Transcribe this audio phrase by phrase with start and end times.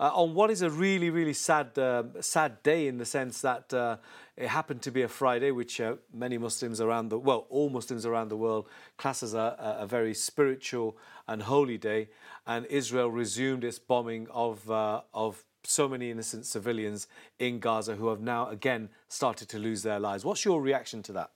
[0.00, 3.72] uh, on what is a really, really sad, uh, sad day in the sense that
[3.74, 3.98] uh,
[4.34, 8.06] it happened to be a Friday, which uh, many Muslims around the well, all Muslims
[8.06, 8.66] around the world
[8.96, 10.96] class as a, a very spiritual
[11.28, 12.08] and holy day,
[12.46, 17.06] and Israel resumed its bombing of uh, of so many innocent civilians
[17.38, 20.24] in Gaza who have now again started to lose their lives.
[20.24, 21.30] What's your reaction to that?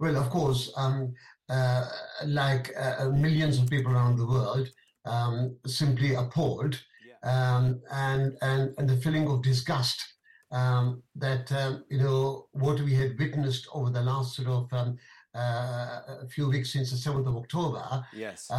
[0.00, 1.14] Well, of course, um,
[1.48, 1.88] uh,
[2.26, 2.72] like
[3.12, 4.68] millions of people around the world,
[5.04, 6.82] um, simply appalled.
[7.24, 10.02] Um, and and and the feeling of disgust
[10.52, 14.96] um, that um, you know what we had witnessed over the last sort of um,
[15.34, 18.04] uh, a few weeks since the seventh of October.
[18.14, 18.50] Yes,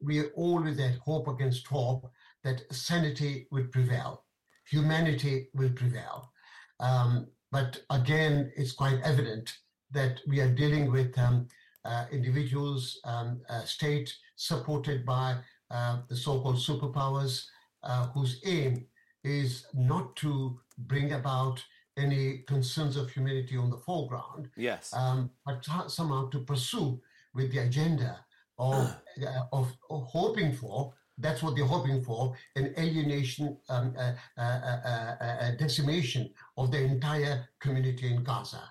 [0.00, 2.10] we always had hope against hope
[2.44, 4.24] that sanity would prevail,
[4.68, 6.32] humanity will prevail.
[6.80, 9.52] Um, but again, it's quite evident
[9.90, 11.46] that we are dealing with um,
[11.84, 15.36] uh, individuals, um, uh, state supported by
[15.70, 17.44] uh, the so-called superpowers,
[17.82, 18.86] uh, whose aim
[19.24, 21.62] is not to bring about
[21.96, 27.00] any concerns of humanity on the foreground, yes, um, but somehow to pursue
[27.34, 28.18] with the agenda
[28.58, 34.12] of, uh, of, of hoping for that's what they're hoping for an alienation, um, uh,
[34.38, 38.62] uh, uh, decimation of the entire community in Gaza.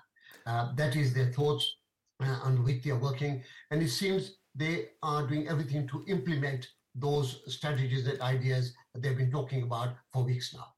[0.76, 1.76] that is their thoughts
[2.20, 3.42] on which they are working.
[3.70, 9.30] And it seems they are doing everything to implement those strategies and ideas they've been
[9.30, 10.68] talking about for weeks now.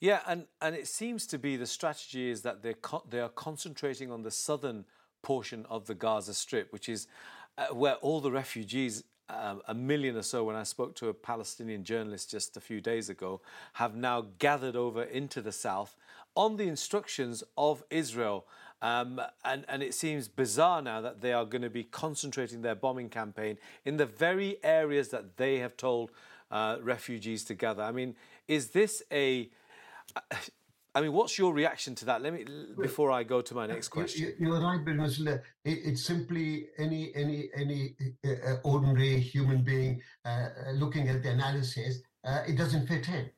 [0.00, 3.30] Yeah, and, and it seems to be the strategy is that they're co- they are
[3.30, 4.84] concentrating on the southern
[5.22, 7.06] portion of the Gaza Strip, which is
[7.56, 11.14] uh, where all the refugees um, a million or so, when I spoke to a
[11.14, 13.40] Palestinian journalist just a few days ago,
[13.74, 15.96] have now gathered over into the south
[16.34, 18.46] on the instructions of Israel.
[18.82, 22.74] Um, and, and it seems bizarre now that they are going to be concentrating their
[22.74, 26.10] bombing campaign in the very areas that they have told
[26.50, 27.82] uh, refugees to gather.
[27.82, 28.16] I mean,
[28.48, 29.50] is this a.
[30.94, 32.22] I mean, what's your reaction to that?
[32.22, 32.46] Let me
[32.80, 34.32] before I go to my next question.
[34.38, 35.06] You, are right, Bill
[35.64, 37.94] It's simply any any any
[38.24, 42.00] uh, uh, ordinary human being uh, uh, looking at the analysis.
[42.24, 43.30] Uh, it doesn't fit in.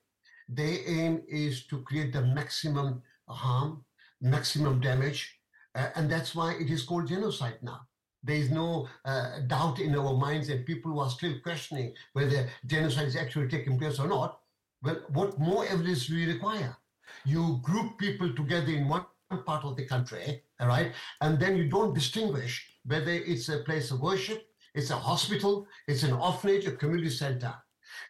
[0.49, 3.85] Their aim is to create the maximum harm,
[4.21, 5.41] maximum damage,
[5.75, 7.88] uh, and that's why it is called genocide now.
[8.23, 12.49] There is no uh, doubt in our minds that people who are still questioning whether
[12.67, 14.41] genocide is actually taking place or not.
[14.83, 16.77] Well, what more evidence do we require?
[17.25, 19.07] You group people together in one
[19.47, 23.91] part of the country, all right, and then you don't distinguish whether it's a place
[23.91, 27.55] of worship, it's a hospital, it's an orphanage, a community center.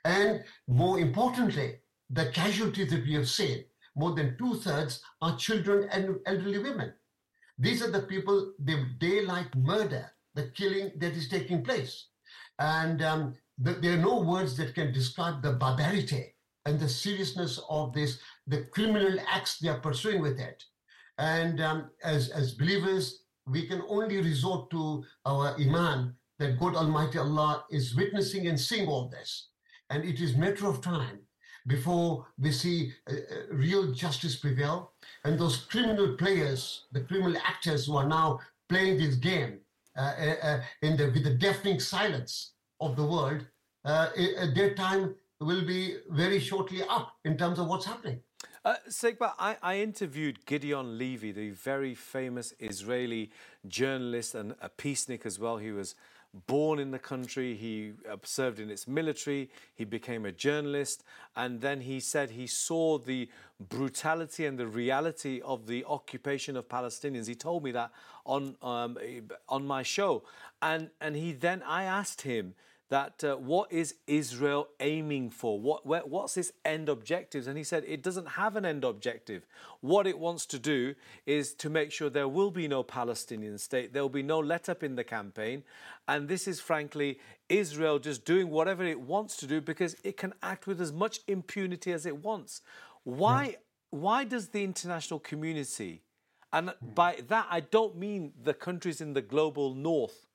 [0.04, 1.80] And more importantly,
[2.10, 3.64] the casualties that we have seen,
[3.94, 6.92] more than two thirds are children and elderly women.
[7.58, 12.06] These are the people, the daylight murder, the killing that is taking place.
[12.58, 16.34] And um, the, there are no words that can describe the barbarity
[16.66, 20.62] and the seriousness of this, the criminal acts they are pursuing with it.
[21.18, 27.18] And um, as, as believers, we can only resort to our iman that God Almighty
[27.18, 29.48] Allah is witnessing and seeing all this.
[29.90, 31.20] And it is matter of time
[31.66, 33.14] before we see uh,
[33.50, 34.92] real justice prevail.
[35.24, 39.58] And those criminal players, the criminal actors who are now playing this game
[39.96, 43.44] uh, uh, uh in the, with the deafening silence of the world,
[43.84, 44.08] uh,
[44.54, 48.20] their time will be very shortly up in terms of what's happening.
[48.64, 53.30] Uh, Sir Iqbal, I, I, interviewed Gideon Levy, the very famous Israeli
[53.66, 55.56] journalist and a peacenik as well.
[55.58, 55.94] He was
[56.46, 61.04] born in the country, he served in its military, he became a journalist,
[61.36, 63.28] and then he said he saw the
[63.68, 67.26] brutality and the reality of the occupation of Palestinians.
[67.26, 67.90] He told me that
[68.24, 68.98] on um,
[69.48, 70.22] on my show,
[70.62, 72.54] and and he then I asked him
[72.90, 75.60] that uh, what is Israel aiming for?
[75.60, 77.46] What, where, what's its end objectives?
[77.46, 79.46] And he said it doesn't have an end objective.
[79.80, 80.94] What it wants to do
[81.26, 84.68] is to make sure there will be no Palestinian state, there will be no let
[84.68, 85.64] up in the campaign.
[86.06, 90.32] And this is frankly Israel just doing whatever it wants to do because it can
[90.42, 92.62] act with as much impunity as it wants.
[93.04, 93.56] Why,
[93.90, 96.02] why does the international community,
[96.52, 100.27] and by that I don't mean the countries in the global north,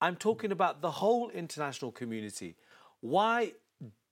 [0.00, 2.56] I'm talking about the whole international community.
[3.00, 3.52] Why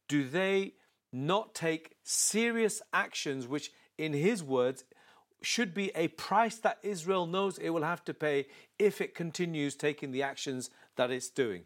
[0.08, 0.74] do they
[1.12, 4.84] not take serious actions, which, in his words,
[5.42, 8.46] should be a price that Israel knows it will have to pay
[8.78, 11.64] if it continues taking the actions that it's doing?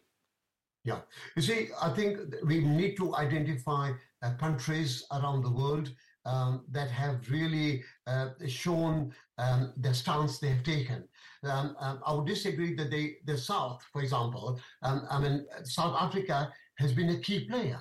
[0.84, 1.00] Yeah.
[1.36, 3.92] You see, I think we need to identify
[4.22, 5.92] uh, countries around the world
[6.24, 11.08] um, that have really uh, shown um, the stance they have taken.
[11.44, 15.96] Um, um, I would disagree that they, the South, for example, um, I mean, South
[15.98, 17.80] Africa has been a key player.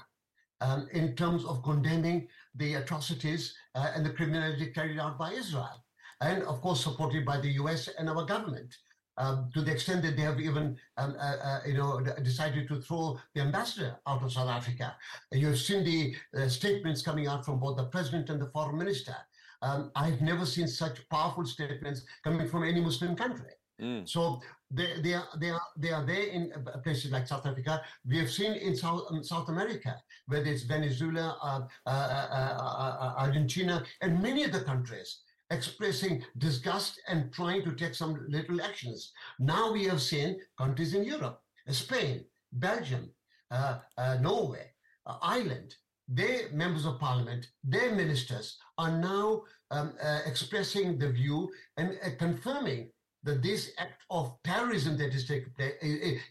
[0.61, 5.83] um, in terms of condemning the atrocities uh, and the criminality carried out by Israel.
[6.21, 8.75] And of course, supported by the US and our government.
[9.19, 12.79] Um, to the extent that they have even, um, uh, uh, you know, decided to
[12.79, 14.95] throw the ambassador out of South Africa.
[15.31, 19.15] You've seen the uh, statements coming out from both the president and the foreign minister.
[19.63, 23.53] Um, I've never seen such powerful statements coming from any Muslim country.
[23.81, 24.07] Mm.
[24.07, 24.41] So
[24.71, 27.81] they, they, are, they, are, they are there in uh, places like South Africa.
[28.07, 29.95] We have seen in South, um, South America,
[30.27, 35.19] whether it's Venezuela, uh, uh, uh, Argentina, and many other countries
[35.49, 39.11] expressing disgust and trying to take some little actions.
[39.39, 43.09] Now we have seen countries in Europe, Spain, Belgium,
[43.51, 44.71] uh, uh, Norway,
[45.05, 45.75] uh, Ireland,
[46.07, 49.93] their members of parliament, their ministers are now um,
[50.25, 52.89] expressing the view and confirming
[53.23, 55.45] that this act of terrorism that is, take,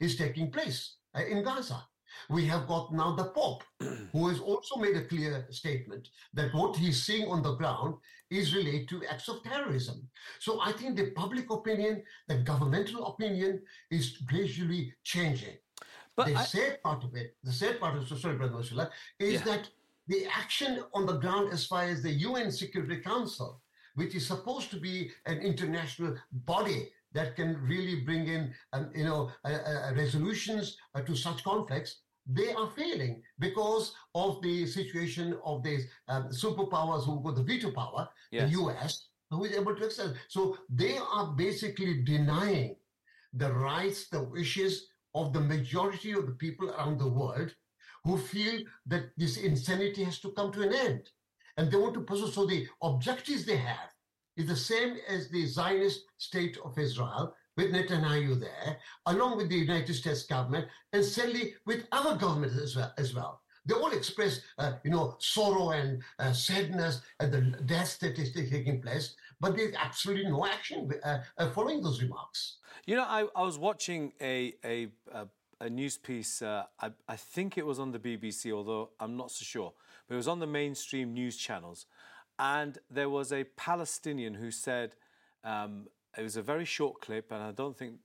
[0.00, 1.84] is taking place uh, in Gaza.
[2.28, 3.62] We have got now the Pope,
[4.12, 7.94] who has also made a clear statement that what he's seeing on the ground
[8.30, 10.08] is related to acts of terrorism.
[10.40, 15.56] So I think the public opinion, the governmental opinion is gradually changing.
[16.16, 16.44] But the I...
[16.44, 19.44] sad part of it, the sad part of sorry, Brother Mosula, is yeah.
[19.44, 19.68] that
[20.08, 23.60] the action on the ground as far as the UN Security Council
[23.96, 26.14] which is supposed to be an international
[26.44, 31.42] body that can really bring in, um, you know, uh, uh, resolutions uh, to such
[31.42, 37.42] conflicts, they are failing because of the situation of these um, superpowers who got the
[37.42, 38.50] veto power, yes.
[38.50, 40.12] the US, who is able to access.
[40.28, 42.76] So they are basically denying
[43.32, 47.54] the rights, the wishes of the majority of the people around the world
[48.04, 51.10] who feel that this insanity has to come to an end
[51.56, 52.28] and they want to pursue.
[52.28, 53.90] So the objectives they have
[54.36, 59.56] is the same as the Zionist state of Israel, with Netanyahu there, along with the
[59.56, 62.92] United States government, and certainly with other governments as well.
[62.98, 63.42] As well.
[63.64, 68.80] They all express, uh, you know, sorrow and uh, sadness at the death is taking
[68.80, 72.58] place, but there's absolutely no action uh, uh, following those remarks.
[72.86, 75.26] You know, I, I was watching a a, a,
[75.60, 76.42] a news piece.
[76.42, 79.72] Uh, I, I think it was on the BBC, although I'm not so sure
[80.06, 81.86] but it was on the mainstream news channels.
[82.38, 84.94] And there was a Palestinian who said,
[85.42, 87.96] um, it was a very short clip, and I don't think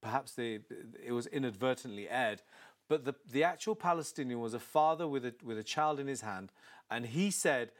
[0.00, 0.60] perhaps they,
[1.04, 2.42] it was inadvertently aired,
[2.88, 6.22] but the, the actual Palestinian was a father with a, with a child in his
[6.22, 6.50] hand,
[6.90, 7.70] and he said,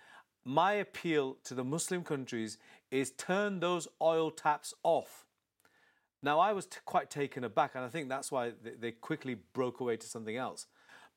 [0.44, 2.58] My appeal to the Muslim countries
[2.90, 5.26] is turn those oil taps off.
[6.22, 9.36] Now, I was t- quite taken aback, and I think that's why they, they quickly
[9.52, 10.66] broke away to something else.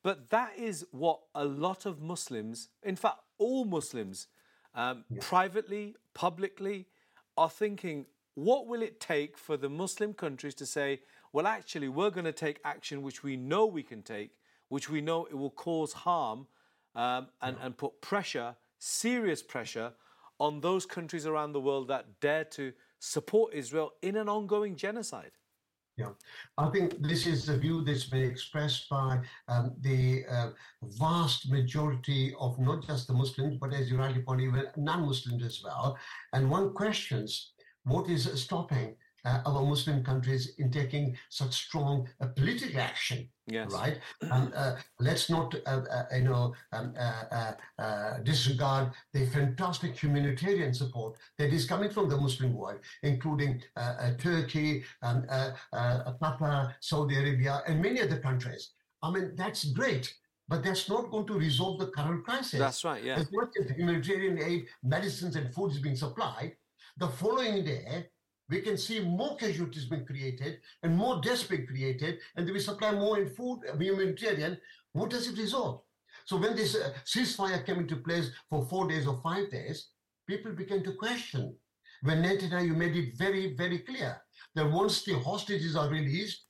[0.02, 4.28] But that is what a lot of Muslims, in fact, all Muslims,
[4.74, 5.18] um, yeah.
[5.22, 6.86] privately, publicly,
[7.36, 11.00] are thinking what will it take for the Muslim countries to say,
[11.32, 14.32] well, actually, we're going to take action which we know we can take,
[14.68, 16.46] which we know it will cause harm
[16.94, 19.92] um, and, and put pressure, serious pressure,
[20.40, 25.32] on those countries around the world that dare to support Israel in an ongoing genocide?
[25.96, 26.10] Yeah,
[26.58, 30.50] I think this is the view that's been expressed by um, the uh,
[30.82, 35.62] vast majority of not just the Muslims, but as you rightly pointed, even non-Muslims as
[35.62, 35.96] well.
[36.32, 37.52] And one questions
[37.84, 43.28] what is stopping uh, our Muslim countries in taking such strong uh, political action.
[43.46, 43.72] Yes.
[43.72, 43.98] Right.
[44.30, 51.16] Um, uh, let's not, uh, uh, you know, um, uh, disregard the fantastic humanitarian support
[51.38, 53.62] that is coming from the Muslim world, including
[54.18, 55.24] Turkey, um,
[55.72, 58.70] Qatar, Saudi Arabia, and many other countries.
[59.02, 60.14] I mean, that's great
[60.46, 62.58] but that's not going to resolve the current crisis.
[62.58, 63.14] That's right, yeah.
[63.14, 66.52] As much as humanitarian aid, medicines, and food is being supplied,
[66.96, 68.06] the following day,
[68.48, 72.92] we can see more casualties being created and more deaths being created, and we supply
[72.92, 74.58] more in food, humanitarian.
[74.92, 75.84] What does it result?
[76.26, 79.88] So when this uh, ceasefire came into place for four days or five days,
[80.26, 81.56] people began to question.
[82.02, 84.20] When Netanyahu made it very, very clear
[84.54, 86.44] that once the hostages are released,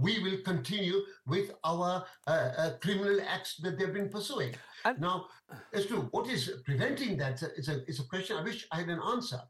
[0.00, 4.54] we will continue with our uh, uh, criminal acts that they've been pursuing.
[4.84, 5.26] And now,
[5.72, 8.88] as to what is preventing that, it's a, it's a question I wish I had
[8.88, 9.40] an answer.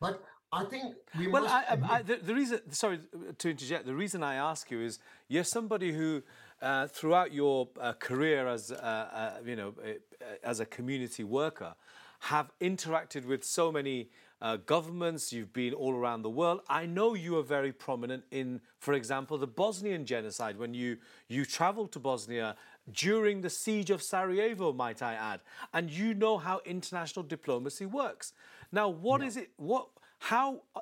[0.00, 0.22] But
[0.52, 3.00] I think we well, I, I, the, the, reason, sorry
[3.38, 6.22] to interject, the reason I ask you is you're somebody who,
[6.62, 11.74] uh, throughout your uh, career as, uh, uh you know, uh, as a community worker,
[12.20, 14.08] have interacted with so many
[14.40, 15.32] uh, governments.
[15.32, 16.60] You've been all around the world.
[16.68, 20.58] I know you are very prominent in, for example, the Bosnian genocide.
[20.58, 22.56] When you you travelled to Bosnia
[22.92, 25.40] during the siege of Sarajevo, might I add,
[25.72, 28.32] and you know how international diplomacy works.
[28.72, 29.26] Now, what yeah.
[29.26, 29.50] is it?
[29.56, 29.88] What
[30.18, 30.80] how, uh,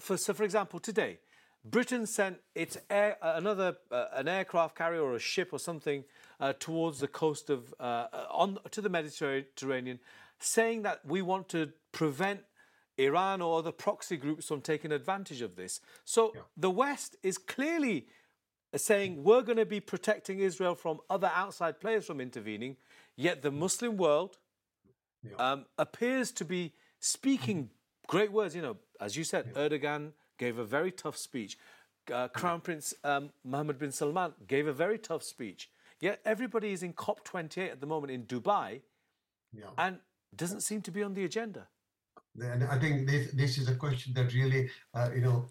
[0.00, 1.18] for, so for example, today,
[1.64, 6.04] Britain sent its air, uh, another uh, an aircraft carrier or a ship or something
[6.40, 9.98] uh, towards the coast of uh, on to the Mediterranean,
[10.38, 12.40] saying that we want to prevent
[12.98, 15.80] Iran or other proxy groups from taking advantage of this.
[16.04, 16.42] So yeah.
[16.56, 18.06] the West is clearly
[18.76, 22.76] saying we're going to be protecting Israel from other outside players from intervening,
[23.16, 24.38] yet the Muslim world
[25.22, 25.52] yeah.
[25.52, 27.70] um, appears to be speaking
[28.06, 28.54] great words.
[28.54, 29.68] You know, as you said, yeah.
[29.68, 31.56] Erdogan gave a very tough speech.
[32.12, 35.70] Uh, Crown Prince um, Mohammed bin Salman gave a very tough speech.
[36.00, 38.82] Yet everybody is in COP28 at the moment in Dubai,
[39.52, 39.64] yeah.
[39.76, 39.98] and
[40.34, 41.66] doesn't seem to be on the agenda.
[42.40, 45.48] And I think this this is a question that really, uh, you know,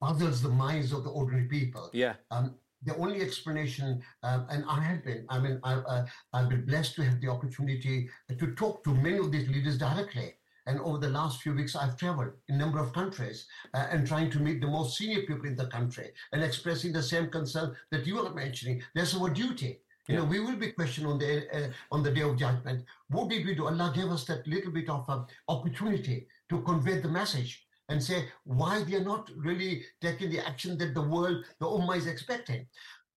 [0.00, 1.90] puzzles the minds of the ordinary people.
[1.92, 2.14] Yeah.
[2.30, 2.54] Um,
[2.84, 6.96] the only explanation, um, and I have been, I mean, I, uh, I've been blessed
[6.96, 10.34] to have the opportunity to talk to many of these leaders directly.
[10.66, 14.06] And over the last few weeks, I've traveled in a number of countries uh, and
[14.06, 17.76] trying to meet the most senior people in the country and expressing the same concern
[17.90, 18.82] that you are mentioning.
[18.94, 19.80] There's our duty.
[20.08, 20.20] You yeah.
[20.20, 22.84] know, we will be questioned on the uh, on the day of judgment.
[23.08, 23.66] What did we do?
[23.66, 28.28] Allah gave us that little bit of uh, opportunity to convey the message and say
[28.44, 32.66] why they are not really taking the action that the world, the Ummah is expecting.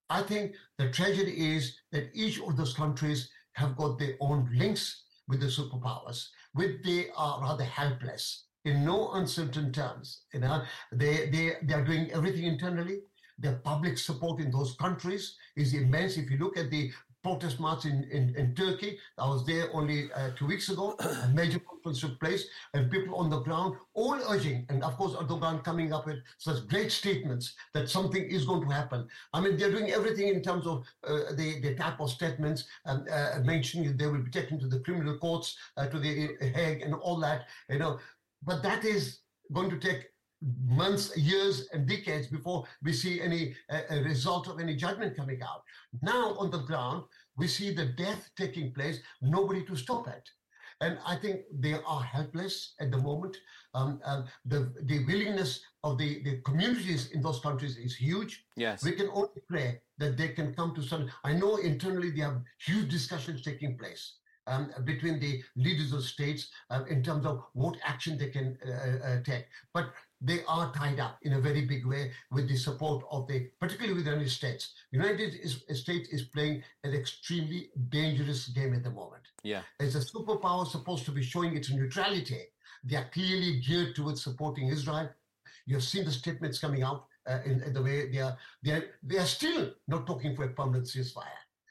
[0.10, 5.04] I think the tragedy is that each of those countries have got their own links
[5.28, 10.22] with the superpowers, with they are rather helpless in no uncertain terms.
[10.34, 13.00] You know, they they they are doing everything internally.
[13.40, 16.18] Their public support in those countries is immense.
[16.18, 16.92] If you look at the
[17.28, 18.98] protest march in, in, in Turkey.
[19.18, 20.96] I was there only uh, two weeks ago.
[21.00, 25.14] A major conference took place, and people on the ground all urging, and of course,
[25.14, 29.08] Erdogan coming up with such great statements that something is going to happen.
[29.34, 33.06] I mean, they're doing everything in terms of uh, the, the type of statements, um,
[33.12, 36.94] uh, mentioning they will be taken to the criminal courts, uh, to the Hague, and
[36.94, 38.00] all that, you know.
[38.44, 39.20] But that is
[39.52, 40.10] going to take
[40.66, 45.62] months, years, and decades before we see any uh, result of any judgment coming out.
[46.02, 47.04] Now, on the ground,
[47.38, 50.30] we see the death taking place, nobody to stop it.
[50.80, 53.36] And I think they are helpless at the moment.
[53.74, 58.46] Um, uh, the, the willingness of the, the communities in those countries is huge.
[58.56, 58.84] Yes.
[58.84, 61.10] We can only pray that they can come to some.
[61.24, 64.18] I know internally they have huge discussions taking place.
[64.50, 69.06] Um, between the leaders of states uh, in terms of what action they can uh,
[69.06, 69.46] uh, take.
[69.74, 73.50] But they are tied up in a very big way with the support of the,
[73.60, 74.74] particularly with the United States.
[74.92, 75.34] United
[75.76, 79.24] States is playing an extremely dangerous game at the moment.
[79.44, 79.62] Yeah.
[79.80, 82.42] As a superpower supposed to be showing its neutrality,
[82.84, 85.10] they are clearly geared towards supporting Israel.
[85.66, 88.84] You've seen the statements coming out uh, in, in, the way they are, they are,
[89.04, 91.26] they are still not talking for a permanent ceasefire.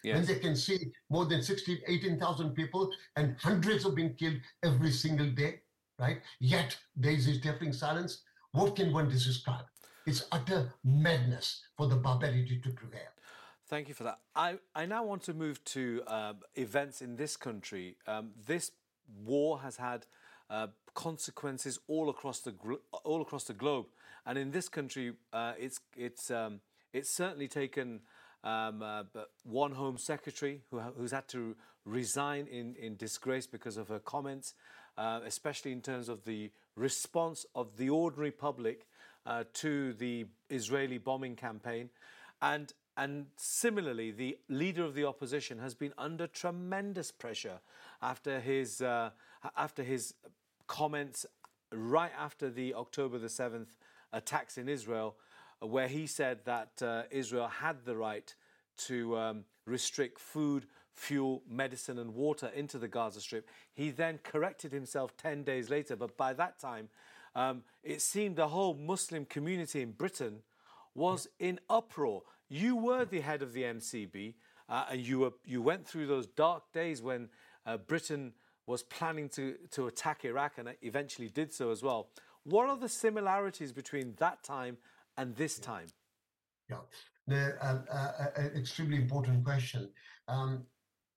[0.05, 0.17] Yes.
[0.17, 4.93] When they can see more than 16, 18,000 people and hundreds of being killed every
[4.93, 5.61] single day,
[5.99, 6.21] right?
[6.39, 8.23] Yet there is this deafening silence.
[8.57, 9.67] What can one describe?
[10.07, 13.13] It's utter madness for the barbarity to prevail.
[13.69, 14.21] Thank you for that.
[14.35, 17.97] I, I now want to move to um, events in this country.
[18.07, 18.71] Um, this
[19.27, 20.07] war has had
[20.49, 22.55] uh, consequences all across the
[23.05, 23.87] all across the globe,
[24.25, 26.61] and in this country, uh, it's it's um,
[26.95, 28.01] it's certainly taken
[28.43, 29.03] um, uh,
[29.45, 34.55] one Home Secretary who, who's had to resign in in disgrace because of her comments,
[34.99, 38.87] especially in terms of the response of the ordinary public
[39.27, 41.91] uh, to the Israeli bombing campaign.
[42.41, 47.61] And, and similarly, the leader of the opposition has been under tremendous pressure
[48.03, 49.11] after his, uh,
[49.57, 50.15] after his
[50.67, 51.27] comments
[51.73, 53.69] right after the October the 7th
[54.13, 55.17] attacks in Israel,
[55.61, 58.35] where he said that uh, Israel had the right
[58.77, 63.49] to um, restrict food, fuel, medicine, and water into the Gaza Strip.
[63.73, 66.89] He then corrected himself 10 days later, but by that time,
[67.35, 70.39] um, it seemed the whole Muslim community in Britain
[70.95, 72.23] was in uproar.
[72.49, 74.35] You were the head of the MCB,
[74.69, 77.29] uh, and you, were, you went through those dark days when
[77.67, 78.33] uh, Britain
[78.67, 82.09] was planning to, to attack Iraq and eventually did so as well.
[82.45, 84.79] What are the similarities between that time
[85.17, 85.89] and this time?
[86.71, 86.79] Yeah,
[87.27, 89.91] the uh, uh, uh extremely important question.
[90.29, 90.65] Um,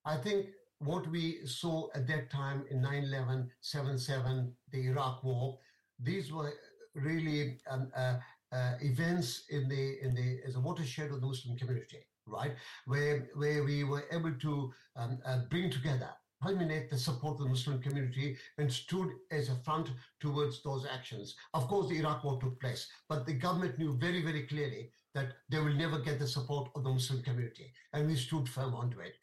[0.10, 0.48] I think
[0.80, 5.60] what we saw at that time in 9 11, 7 7, the Iraq War,
[6.00, 6.52] these were
[6.96, 8.16] really um, uh,
[8.52, 12.54] uh, events in the, in the, as a watershed of the Muslim community, right?
[12.88, 16.10] Where, where we were able to um, uh, bring together
[16.42, 21.36] culminate the support of the Muslim community and stood as a front towards those actions.
[21.54, 25.34] Of course, the Iraq war took place, but the government knew very, very clearly that
[25.50, 29.00] they will never get the support of the Muslim community, and we stood firm onto
[29.00, 29.16] it.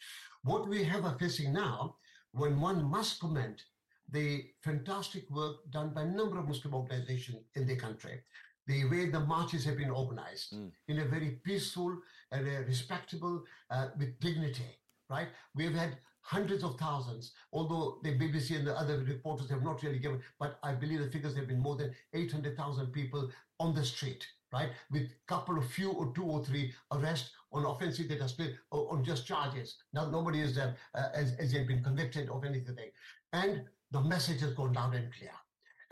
[0.43, 1.97] What we have are facing now,
[2.33, 3.63] when one must comment
[4.11, 8.21] the fantastic work done by a number of Muslim organizations in the country,
[8.67, 10.71] the way the marches have been organized mm.
[10.89, 11.97] in a very peaceful
[12.33, 14.79] and a respectable, uh, with dignity.
[15.09, 15.29] right?
[15.55, 20.01] We've had hundreds of thousands, although the BBC and the other reporters have not really
[20.01, 23.31] given, but I believe the figures have been more than 800,000 people
[23.61, 24.71] on the street, right?
[24.91, 28.49] With a couple of few or two or three arrests on offensive that are still
[28.73, 29.77] on just charges.
[29.93, 32.91] Now, nobody is, uh, uh, has, has yet been convicted of anything.
[33.33, 35.31] And the message has gone loud and clear.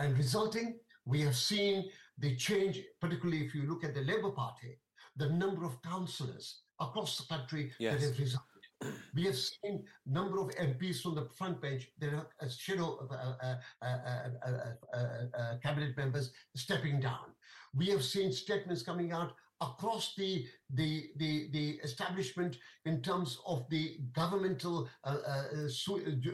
[0.01, 4.81] And resulting, we have seen the change, particularly if you look at the Labour Party,
[5.17, 8.01] the number of councillors across the country yes.
[8.01, 8.54] that have resigned.
[9.15, 13.11] We have seen number of MPs from the front bench, there are a shadow of
[13.11, 17.35] uh, uh, uh, cabinet members stepping down.
[17.75, 23.67] We have seen statements coming out across the, the, the, the establishment in terms of
[23.71, 25.69] the governmental uh, uh,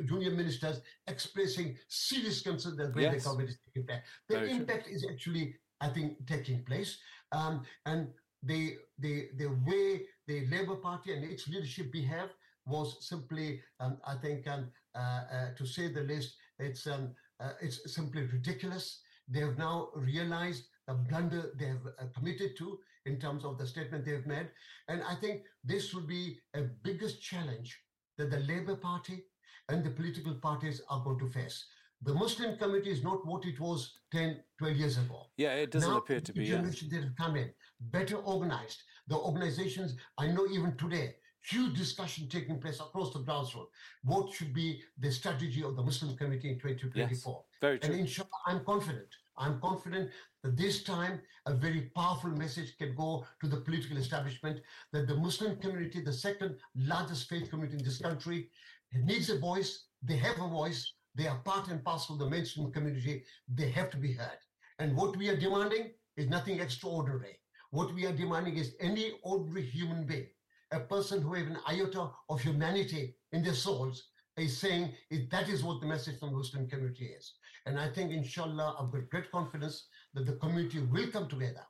[0.07, 3.23] junior ministers expressing serious concern that the yes.
[3.23, 3.87] the government is taking.
[4.29, 4.95] The Very impact true.
[4.95, 6.99] is actually, I think, taking place.
[7.33, 8.09] Um, and
[8.43, 12.31] the, the, the way the Labour Party and its leadership behave
[12.71, 17.95] was simply, um, I think, um, uh, to say the least, it's, um, uh, it's
[17.95, 19.01] simply ridiculous.
[19.29, 23.67] They have now realized the blunder they have uh, committed to in terms of the
[23.67, 24.49] statement they've made.
[24.89, 27.79] And I think this will be a biggest challenge
[28.19, 29.25] that the Labour Party
[29.69, 31.67] and the political parties are going to face.
[32.03, 35.27] The Muslim community is not what it was 10, 12 years ago.
[35.37, 36.41] Yeah, it doesn't now, appear to be.
[36.41, 36.99] The generation yeah.
[36.99, 37.51] that have come in,
[37.81, 38.83] better organized.
[39.09, 43.69] The organizations, I know even today, huge discussion taking place across the grassroots.
[44.05, 47.01] What should be the strategy of the Muslim community in 2024?
[47.01, 47.91] Yes, very true.
[47.91, 49.09] And inshallah, I'm confident.
[49.37, 50.11] I'm confident
[50.43, 54.61] that this time a very powerful message can go to the political establishment
[54.93, 58.51] that the Muslim community, the second largest faith community in this country,
[58.93, 59.85] needs a voice.
[60.03, 60.93] They have a voice.
[61.15, 63.25] They are part and parcel of the mainstream community.
[63.49, 64.39] They have to be heard.
[64.79, 67.39] And what we are demanding is nothing extraordinary.
[67.71, 70.29] What we are demanding is any ordinary human being,
[70.73, 74.93] a person who has an iota of humanity in their souls, is saying
[75.31, 77.35] that is what the message from the Muslim community is.
[77.67, 81.67] And I think, inshallah, I've got great confidence that the community will come together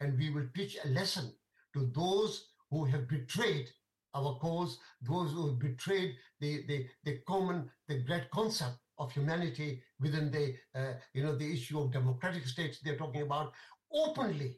[0.00, 1.32] and we will teach a lesson
[1.74, 3.68] to those who have betrayed
[4.14, 9.82] our cause, those who have betrayed the, the, the common, the great concept of humanity
[10.00, 13.52] within the, uh, you know, the issue of democratic states they're talking about
[13.92, 14.56] openly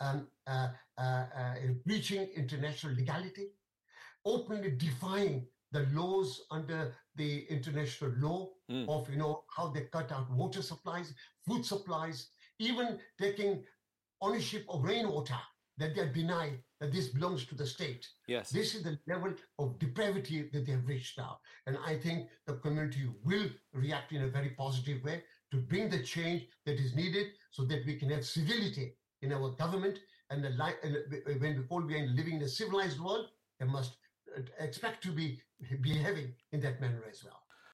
[0.00, 0.26] um,
[1.84, 3.48] breaching international legality,
[4.24, 8.88] openly defying the laws under the international law mm.
[8.88, 11.12] of, you know, how they cut out water supplies,
[11.46, 13.62] food supplies, even taking
[14.20, 15.38] ownership of rainwater
[15.76, 18.06] that they are denied that this belongs to the state.
[18.26, 18.50] Yes.
[18.50, 21.38] This is the level of depravity that they have reached now.
[21.66, 26.02] And I think the community will react in a very positive way to bring the
[26.02, 29.98] change that is needed so that we can have civility in our government.
[30.30, 33.96] And, the li- when call we are living in a civilized world, they must
[34.36, 35.40] uh, expect to be
[35.80, 37.40] behaving in that manner as well.